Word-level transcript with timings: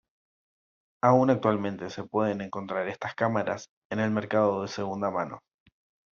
Aún 1.03 1.29
actualmente 1.29 1.91
se 1.91 2.03
pueden 2.03 2.41
encontrar 2.41 2.87
estas 2.87 3.13
cámaras 3.13 3.67
en 3.91 3.99
el 3.99 4.09
mercado 4.09 4.63
de 4.63 4.67
segunda 4.67 5.11
mano. 5.11 5.41